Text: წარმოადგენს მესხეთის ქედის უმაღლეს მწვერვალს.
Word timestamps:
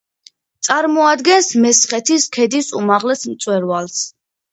წარმოადგენს 0.67 1.49
მესხეთის 1.65 2.25
ქედის 2.37 2.71
უმაღლეს 2.81 3.23
მწვერვალს. 3.35 4.01